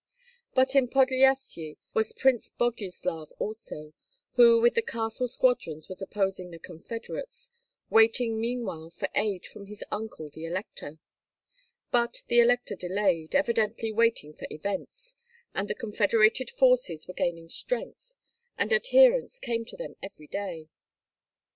[0.55, 3.93] But in Podlyasye was Prince Boguslav also,
[4.31, 7.51] who with the castle squadrons was opposing the confederates,
[7.87, 10.97] waiting meanwhile for aid from his uncle the elector;
[11.91, 15.15] but the elector delayed, evidently waiting for events;
[15.53, 18.15] and the confederated forces were gaining strength,
[18.57, 20.67] and adherents came to them every day.